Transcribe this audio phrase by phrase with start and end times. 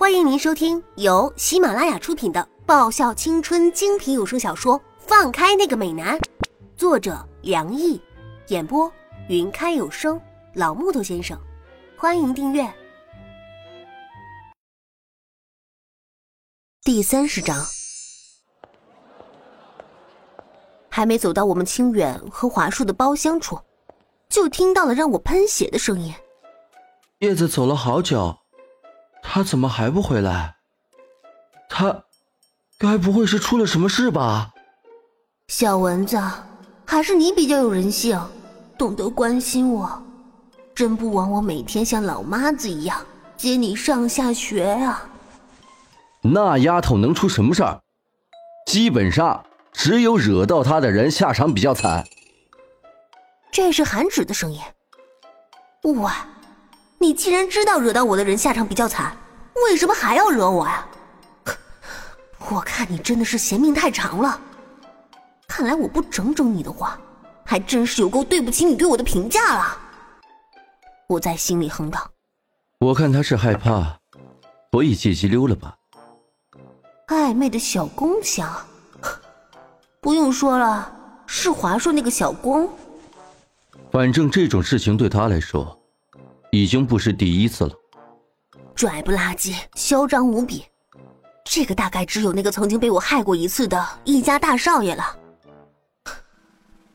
[0.00, 6.18] 欢迎您收听由喜马拉雅出品的爆笑青春精品有声小说《放开那个美男》，
[6.74, 8.00] 作者梁毅，
[8.46, 8.90] 演播
[9.28, 10.18] 云开有声
[10.54, 11.38] 老木头先生。
[11.98, 12.66] 欢迎订阅。
[16.82, 17.62] 第三十章，
[20.88, 23.60] 还没走到我们清远和华硕的包厢处，
[24.30, 26.14] 就听到了让我喷血的声音。
[27.18, 28.38] 叶子走了好久，
[29.32, 30.56] 他怎么还不回来？
[31.68, 32.02] 他，
[32.76, 34.50] 该不会是出了什么事吧？
[35.46, 36.20] 小蚊子，
[36.84, 38.20] 还是你比较有人性，
[38.76, 40.02] 懂得关心我，
[40.74, 45.08] 真不枉我每天像老妈子一样接你上下学啊！
[46.22, 47.80] 那丫头能出什么事儿？
[48.66, 52.04] 基本上只有惹到她的人下场比较惨。
[53.52, 54.60] 这是韩芷的声音。
[55.84, 56.10] 喂。
[57.02, 59.16] 你既然知道惹到我的人下场比较惨，
[59.64, 60.86] 为什么还要惹我呀？
[62.50, 64.38] 我看你真的是嫌命太长了。
[65.48, 67.00] 看来我不整整你的话，
[67.42, 69.78] 还真是有够对不起你对我的评价了。
[71.06, 72.06] 我在心里哼道
[72.80, 73.98] ：“我看他是害怕，
[74.70, 75.74] 所以借机溜了吧。”
[77.08, 78.46] 暧昧的小公香，
[80.02, 80.94] 不用说了，
[81.26, 82.68] 是华硕那个小公。
[83.90, 85.79] 反正这种事情对他来说。
[86.50, 87.72] 已经不是第一次了，
[88.74, 90.64] 拽不拉几，嚣张无比，
[91.44, 95.16] 这个大概只有那个曾经被我害过一次的一家大少爷了。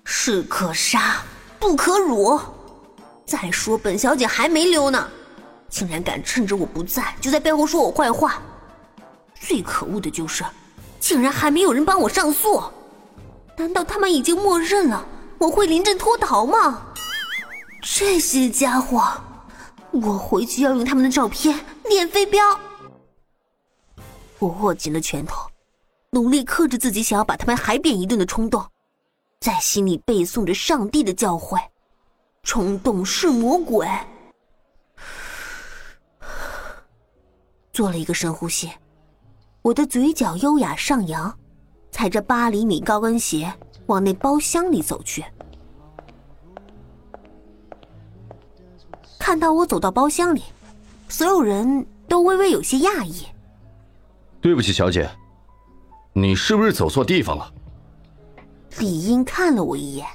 [0.04, 1.24] 士可杀，
[1.58, 2.40] 不可辱。
[3.26, 5.08] 再说本小姐还没溜呢，
[5.70, 8.42] 竟然敢趁着我不在就在背后说我坏话。
[9.40, 10.44] 最可恶的就是，
[11.00, 12.62] 竟然还没有人帮我上诉。
[13.58, 16.82] 难道他们已经默认了我会临阵脱逃吗？
[17.82, 19.02] 这些家伙！
[20.02, 22.42] 我回去要用他们的照片练飞镖。
[24.40, 25.50] 我握紧了拳头，
[26.10, 28.64] 努力克制自己想要把他们海扁一顿的冲动，
[29.40, 31.58] 在心里背诵着上帝的教诲：
[32.44, 33.88] 冲动是魔鬼。
[37.72, 38.70] 做了一个深呼吸，
[39.62, 41.34] 我的嘴角优雅上扬，
[41.92, 43.54] 踩着八厘米高跟鞋
[43.86, 45.24] 往那包厢里走去。
[49.26, 50.44] 看到我走到包厢里，
[51.10, 53.26] 所有人都微微有些讶异。
[54.40, 55.10] 对不起，小姐，
[56.14, 57.52] 你是不是走错地方了？
[58.78, 60.06] 李英看了我一眼，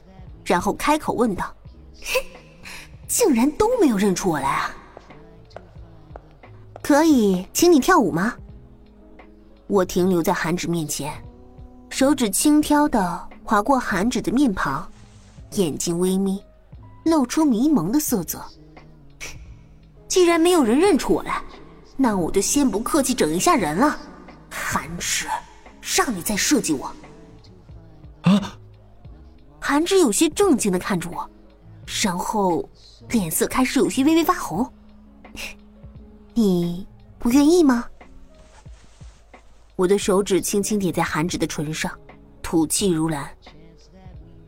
[0.45, 1.53] 然后开口问道
[3.09, 4.71] ：“竟然都没有认出我来啊？
[6.81, 8.37] 可以请你跳舞吗？”
[9.67, 11.13] 我停留在韩芷面前，
[11.89, 14.89] 手指轻挑的划过韩芷的面庞，
[15.55, 16.41] 眼睛微眯，
[17.07, 18.41] 露出迷蒙的色泽。
[20.11, 21.41] 既然没有人认出我来，
[21.97, 23.97] 那我就先不客气整一下人了。
[24.51, 25.29] 韩芷，
[25.81, 26.93] 让你再设计我。
[28.23, 28.59] 啊！
[29.61, 31.31] 韩芷有些正经的看着我，
[32.03, 32.69] 然后
[33.09, 34.69] 脸色开始有些微微发红。
[36.35, 36.85] 你
[37.21, 37.85] 不愿意吗？
[39.77, 41.97] 我的手指轻轻点在韩芷的唇上，
[42.43, 43.31] 吐气如兰。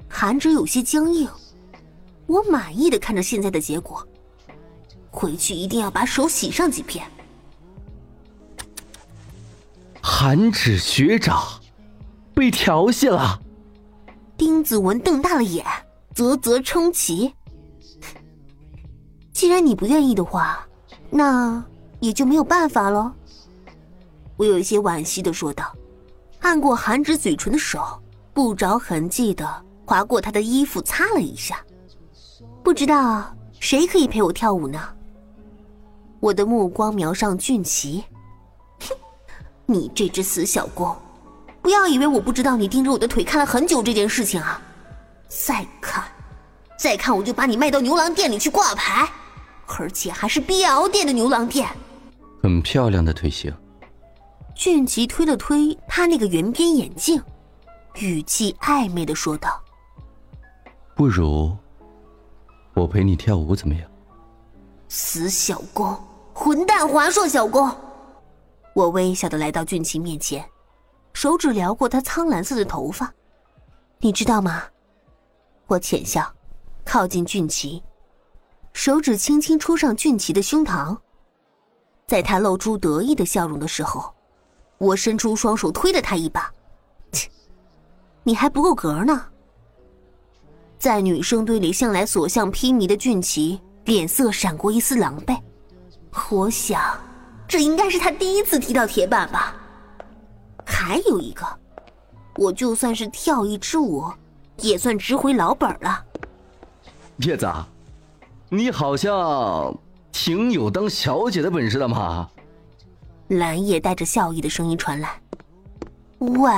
[0.08, 1.28] 韩芷有些僵硬，
[2.26, 4.04] 我满意的看着现在的结果。
[5.12, 7.06] 回去一定要把手洗上几遍。
[10.00, 11.40] 韩芷学长
[12.34, 13.40] 被调戏了。
[14.36, 15.64] 丁子文瞪大了眼，
[16.14, 17.32] 啧啧称奇。
[19.32, 20.66] 既然你不愿意的话，
[21.10, 21.62] 那
[22.00, 23.14] 也就没有办法了。
[24.36, 25.72] 我有一些惋惜的说道，
[26.40, 27.80] 按过韩芷嘴唇的手
[28.32, 31.64] 不着痕迹的划过她的衣服，擦了一下。
[32.64, 34.80] 不知道谁可以陪我跳舞呢？
[36.22, 38.04] 我的目光瞄上俊奇，
[38.78, 38.94] 哼，
[39.66, 40.96] 你这只死小公，
[41.60, 44.62] 不要以为我不知道你盯着我的腿看了很久这件事情啊！
[45.26, 46.04] 再看，
[46.78, 49.10] 再看，我就把你卖到牛郎店里去挂牌，
[49.66, 51.68] 而且还是 BL 店的牛郎店。
[52.40, 53.52] 很漂亮的腿型。
[54.54, 57.20] 俊奇推了推他那个圆边眼镜，
[57.96, 59.60] 语气暧昧的说道
[60.94, 61.56] ：“不如
[62.74, 63.82] 我陪你跳舞怎么样？”
[64.86, 65.98] 死小公。
[66.34, 67.70] 混蛋华硕小工，
[68.74, 70.44] 我微笑的来到俊奇面前，
[71.12, 73.12] 手指撩过他苍蓝色的头发，
[73.98, 74.64] 你知道吗？
[75.66, 76.32] 我浅笑，
[76.84, 77.82] 靠近俊奇，
[78.72, 80.96] 手指轻轻戳上俊奇的胸膛，
[82.06, 84.12] 在他露出得意的笑容的时候，
[84.78, 86.50] 我伸出双手推了他一把，
[87.12, 87.30] 切，
[88.22, 89.26] 你还不够格呢。
[90.78, 95.38] 在女生堆里向来所向披靡的俊奇脸色闪过一丝狼狈。
[96.30, 96.98] 我想，
[97.48, 99.54] 这应该是他第一次踢到铁板吧。
[100.64, 101.44] 还有一个，
[102.36, 104.10] 我就算是跳一支舞，
[104.58, 106.04] 也算值回老本了。
[107.18, 107.50] 叶子，
[108.48, 109.74] 你好像
[110.10, 112.28] 挺有当小姐的本事的嘛。
[113.28, 115.20] 蓝叶带着笑意的声音传来
[116.18, 116.52] ：“喂，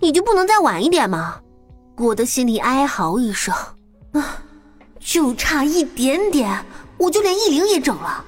[0.00, 1.40] 你就不能再晚一点吗？”
[1.98, 3.54] 我的心里哀嚎一声，
[4.12, 4.42] 啊，
[4.98, 6.64] 就差一点点，
[6.98, 8.24] 我就连易灵也整了。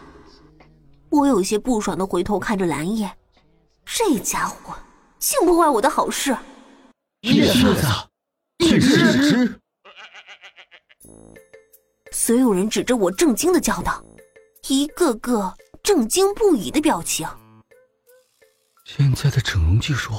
[1.10, 3.10] 我有些不爽的回头看着蓝叶，
[3.84, 4.76] 这家伙
[5.18, 6.36] 竟破坏我的好事。
[7.22, 7.86] 叶子，
[8.58, 9.60] 叶子，
[12.12, 14.04] 所有人指着我震惊的叫道，
[14.68, 15.52] 一个个
[15.82, 17.26] 震惊不已的表情。
[18.84, 20.12] 现在的整容技术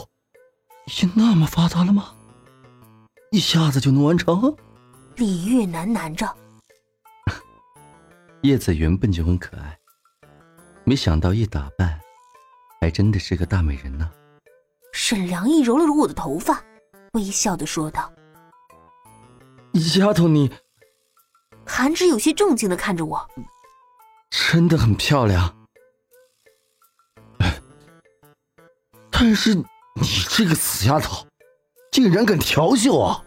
[0.86, 2.14] 已经那么发达了吗？
[3.32, 4.56] 一下子就能完成？
[5.16, 6.28] 李月喃喃着。
[8.44, 9.79] 叶子原本就很可爱，
[10.90, 12.02] 没想到一打扮，
[12.82, 14.10] 还真的是个大美人呢。
[14.92, 16.64] 沈良义揉了揉我的头发，
[17.12, 18.12] 微笑的说道
[20.00, 20.52] ：“丫头，你……”
[21.64, 23.30] 韩芷有些正经的看着我，
[24.32, 25.56] 真的很漂亮。
[29.12, 29.64] 但是你
[30.28, 31.24] 这个死丫头！
[31.92, 33.24] 竟然敢调戏我！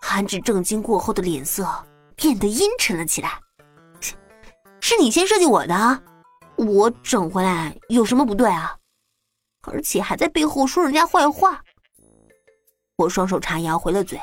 [0.00, 1.64] 韩芷震惊过后的脸色
[2.16, 3.40] 变得阴沉了起来。
[4.82, 6.02] 是你先设计我的，
[6.56, 8.76] 我整回来有什么不对啊？
[9.62, 11.62] 而且还在背后说人家坏话。
[12.96, 14.20] 我双手叉腰回了嘴：“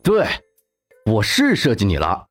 [0.00, 0.28] 对，
[1.06, 2.24] 我是设计你了。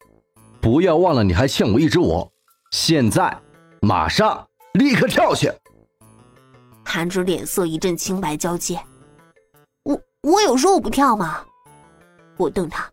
[0.62, 2.32] 不要忘了，你还欠我一支舞。
[2.72, 3.38] 现在，
[3.82, 5.52] 马上，立刻跳去！”
[6.86, 8.80] 韩芷脸色一阵青白交接。
[10.22, 11.46] 我有说我不跳吗？
[12.38, 12.90] 我瞪他，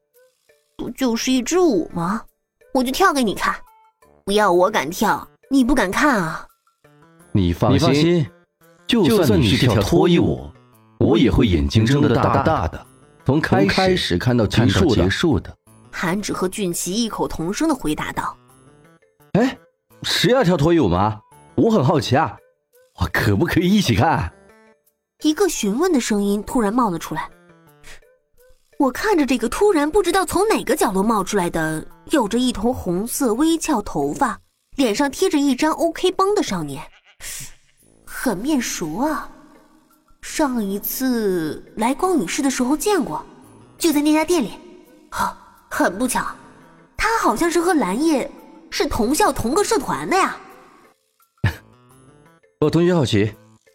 [0.76, 2.24] 不就是一支舞吗？
[2.74, 3.54] 我就跳给你看。
[4.26, 6.44] 不要我敢跳，你不敢看啊？
[7.30, 8.26] 你放心，
[8.84, 10.50] 就算你是跳脱衣舞，
[10.98, 12.86] 我也会眼睛睁得大大的，
[13.24, 15.56] 从开始看到结束的。
[15.92, 18.36] 韩芷和俊奇异口同声的回答道
[19.38, 19.56] ：“哎，
[20.02, 21.20] 谁要跳脱衣舞吗？
[21.54, 22.36] 我很好奇啊，
[22.98, 24.32] 我可不可以一起看？”
[25.22, 27.30] 一个询问的声音突然冒了出来。
[28.78, 34.38] 我看着这个突然不知道从哪个角落冒出来的、有着一头红色微翘头发、
[34.76, 36.82] 脸上贴着一张 OK 绷的少年，
[38.04, 39.30] 很面熟啊！
[40.20, 43.24] 上一次来光宇市的时候见过，
[43.78, 44.52] 就在那家店里。
[45.10, 45.36] 哈，
[45.70, 46.26] 很不巧，
[46.96, 48.30] 他好像是和蓝叶
[48.70, 50.36] 是同校同个社团的呀。
[52.60, 53.32] 我同学好奇。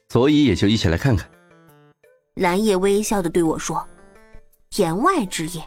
[0.10, 1.26] 所以也就一起来看看。
[2.36, 3.82] 蓝叶微笑的对我说
[4.78, 5.62] ：“言外之意，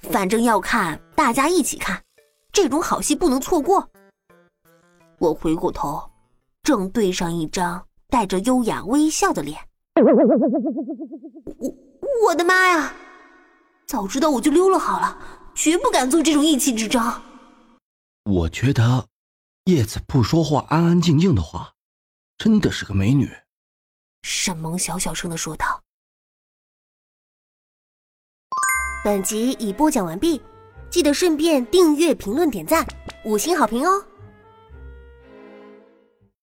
[0.00, 2.02] 反正要看，大家一起看，
[2.52, 3.88] 这种好戏不能错过。”
[5.18, 6.10] 我回过头，
[6.62, 9.56] 正对上一张带着优雅微笑的脸。
[9.94, 10.02] 我
[12.26, 12.92] 我的妈呀！
[13.86, 15.16] 早知道我就溜了好了，
[15.54, 17.22] 绝不敢做这种意气之争。
[18.24, 19.06] 我觉得
[19.64, 21.72] 叶子不说话，安安静静的话，
[22.36, 23.30] 真的是个美女。
[24.22, 25.82] 沈萌小小声的说道
[29.10, 30.40] ：“本集已播讲完毕，
[30.88, 32.86] 记得顺便订阅、评论、点赞、
[33.24, 34.00] 五星好评哦！”